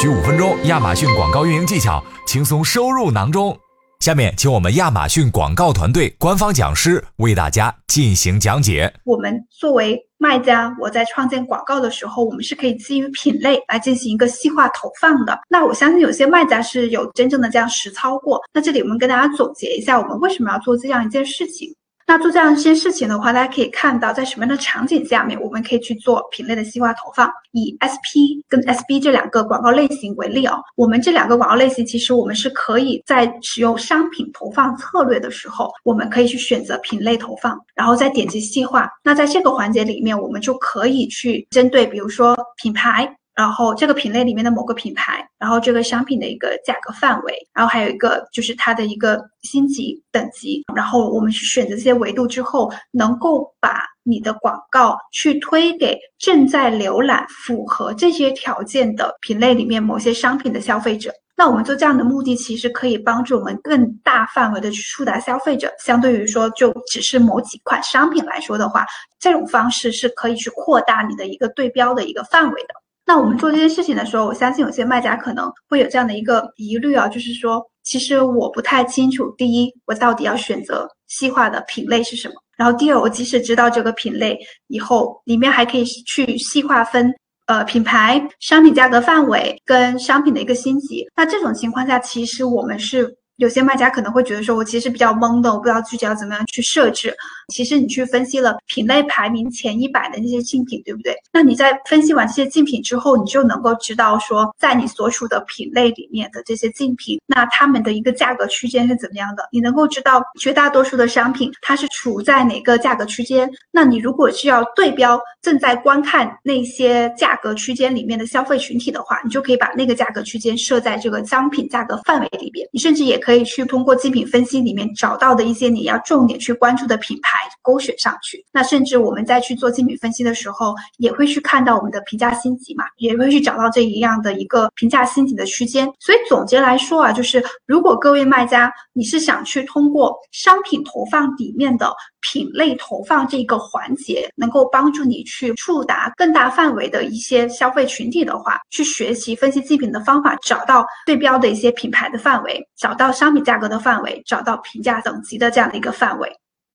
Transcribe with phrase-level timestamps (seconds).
[0.00, 3.58] 需五分钟，亚马逊广告运营技巧轻松收入囊中。
[3.98, 8.94] 下面，请我们亚马逊广告团队官方讲师为大家进行讲解。
[9.04, 15.36] 我们作为卖家，我在创建广告的时候，我们是可以基于品类来进行一个细化投放的。
[15.48, 18.40] 那我相信有些卖家是有真正的这样实操过。
[18.54, 21.74] 那这里我们跟大家总结一下，我们为什么要做这样一件事情。
[22.08, 27.30] 那做这样一些事情的话，大家可以看到，在什么样的场景下面，我们可以去做品类的细化投放。
[27.52, 38.88] 以 SP 跟 SB 这两个广告类型为例哦，我们这两个广告类型，其实我们是可以在使用商品投放策略的时候，我们可以去选择品类投放，然后再点击细化。
[39.04, 43.14] 那在这个环节里面，我们就可以去针对，比如说品牌。
[43.38, 61.12] 然后这个品类里面的某个品牌，然后这个商品的一个价格范围，然后还有一个就是它的一个星级等级，然后我们去选择这些维度之后，能够把你的广告去推给正在浏览符合这些条件的品类里面某些商品的消费者。
[61.36, 65.72] 那我们做这样的目的，其实可以帮助我们更大范围的去触达消费者。
[65.78, 68.84] 相对于说就只是某几款商品来说的话，
[69.20, 72.74] 这种方式是可以去扩大你的一个对标的一个范围的。
[73.08, 82.34] 那我们做这件事情的时候，我相信有些卖家可能会有这样的一个疑虑啊，就是说，其实我不太清楚，第一，我到底要选择细化的品类是什么？
[82.58, 87.10] 然后第二，我即使知道这个品类以后，里面还可以去细化分，
[87.46, 91.06] 呃，品牌、商品价格范围跟商品的一个星级。
[91.16, 93.17] 那这种情况下，其实我们是。
[93.38, 97.16] 有些卖家可能会觉得说，我其实比较懵的，我不知道具体要怎么样去设置。
[97.54, 101.16] 其实你去分析了品类排名前一百的那些竞品，对不对？
[101.32, 109.48] 那你在分析完这些竞品之后，你就能够知道说，在你所处的品类里面的这些竞品，那他们的一个价格区间是怎么样的？
[109.52, 113.48] 你能够知道绝大多数的商品它是处在哪个价格区间？
[113.70, 122.68] 那你如果是要对标正在观看那些价格区间里面的消费群体的话，你就可以把那个价格区间设在这个商品价格范围里边。
[122.74, 123.32] 你甚至也可。
[123.38, 128.44] 以去通过竞品分析里面找到的一些你要重点去关注的品牌勾选上去。
[128.50, 135.88] 那甚至我们在去做竞品分析的时候，也会去看到我们的评价星级嘛，也会去找到这一样的一个评价星级的区间。
[136.00, 141.94] 所以总结来说啊，就是如果各位卖家你是想去通过商品投放里面的。
[142.20, 156.28] 品类投放这个环节能够帮助你去去触达更大范围的一些消费群体的话，去学习分析竞品的方法，找到对标的一些品牌的范围，找到商品价格的范围，找到评价等级的这样的一个范围。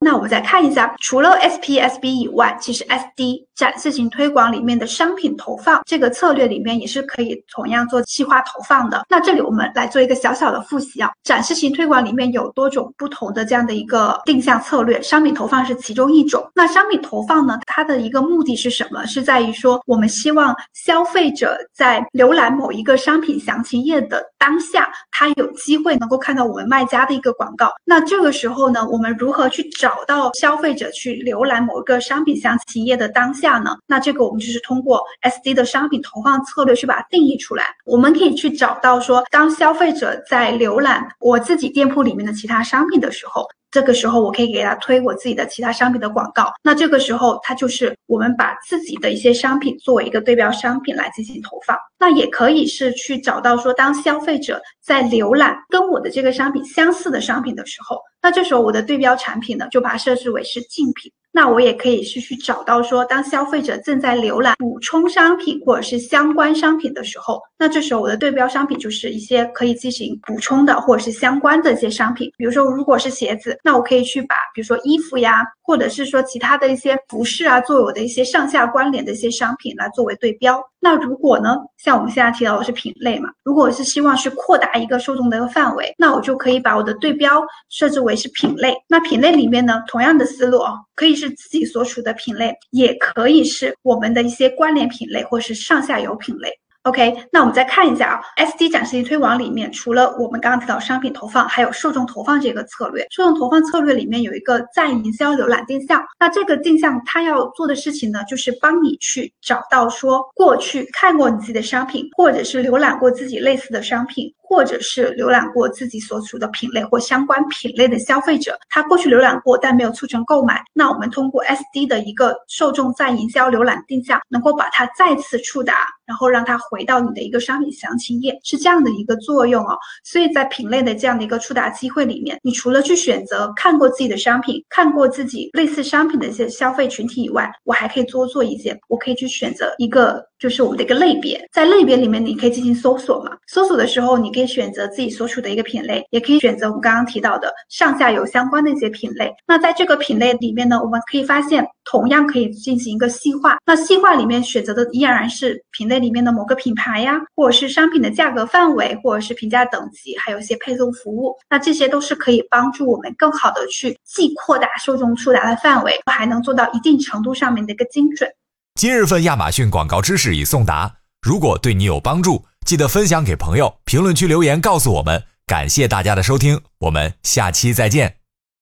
[0.03, 9.06] 那我们再看一下，除了 SP、SB 以外，其实 SD 展示型推广里面的商品投放这个策略里面也是可以同样做细化投放的。
[9.09, 16.46] 那这里我们来做一个小小的复习啊，展示型推广里面有多种不同的这样的一个定向策略，商品投放是其中一种。
[16.53, 19.06] 那商品投放呢，它的一个目的是什么？
[19.06, 27.72] 是在于说，我们希望消费者在浏览某一个商品详情页的当下，他有机会能够看到我们卖家的一个广告。
[27.85, 29.92] 那这个时候呢，我们如何去找？
[29.93, 33.77] 找到消费者去浏览某一个商品详情页的当下呢？
[33.85, 37.65] 那这个我们就是通过 SD 的商品投放策略去把它定义出来。
[37.85, 43.47] 我们可以去找到说，当消费者在浏览我自己店铺里面的其他商品的时候。
[43.73, 46.53] 这个时候，我可以给他推我自己的其他商品的广告。
[46.61, 51.75] 那这个时候，它就是我们把自己的一些商品作为一个对标商品来进行投放。
[51.97, 61.11] 那也可以是去找到说，当消费者在浏览跟我的这个商品相似的商品的时候，那这时候我的对标产品呢，就把它设置为是竞品。
[61.35, 72.31] 那我也可以是去找到说，当消费者正在浏览补充商品或者是相关商品的时候，那这时候我的对标商品就是一些可以进行补充的或者是相关的一些商品。
[72.38, 80.62] 比如说，如果是鞋子，那我可以去把比如说衣服呀，或者是说其他的一些服饰啊，作为我的一些上下关联的一些商品来作为对标。
[80.79, 88.75] 那如果呢，像我们现在提到的是品类嘛，如果我是希望是扩大一个受众的一个范围，那我就可以把我的对标设置为是品类。
[88.90, 96.50] 那品类里面呢，同样的思路啊，可以是自己所处的品类，也可以是我们的一些关联品类，或是上下游品类。
[96.83, 103.08] OK，那我们再看一下啊，SD 展示型推广里面，除了我们刚刚提到商品投放，还有受众投放这个策略。
[103.09, 114.34] 受众投放策略里面有一个在营销浏览定向，那这个定向它要做的事情呢，就是帮你去找到说过去看过你自己的商品，或者是浏览过自己类似的商品。
[114.53, 129.76] 或者是浏览过自己所处的品类或相关品类的消费者，他过去浏览过但没有促成购买，那我们通过 SD 的一个受众再营销浏览定向，能够把它再次触达，然后让他回到你的一个商品详情页，是这样的一个作用哦。
[130.03, 140.23] 所以在品类的这样的一个触达机会里面，你除了去选择看过自己的商品，看过自己类似商品的一些消费群体以外，我还可以多做一些，我可以去选择一个。
[140.40, 143.32] 就是我们的一个类别，在类别里面你可以进行搜索嘛？
[143.47, 149.31] 搜索的时候，你可以选择自己所处的一个品类，也可以选择我们刚刚提到的上下游相关的一些品类。
[149.47, 153.57] 那在这个品类里面呢，我们可以发现，同样可以进行一个细化。
[153.66, 161.35] 那细化里面选择的依然是品类里面的某个品牌呀，或者是商品的价格范围，或者是评价等级，还有一些配送服务。
[161.49, 168.29] 那这些都是可以帮助我们更好的去既扩大受众触达的范围，还能做到一定程度上面的一个精准。
[168.75, 170.91] 今日份亚马逊广告知识已送达，
[171.22, 175.23] 如果对你有帮助，记得分享给朋友，评论区留言告诉我们。
[175.45, 178.22] 感谢大家的收听，我们下期再见。